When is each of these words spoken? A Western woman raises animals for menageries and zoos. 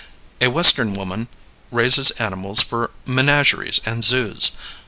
A 0.41 0.47
Western 0.47 0.95
woman 0.95 1.27
raises 1.69 2.09
animals 2.17 2.59
for 2.63 2.89
menageries 3.05 3.79
and 3.85 4.03
zoos. 4.03 4.49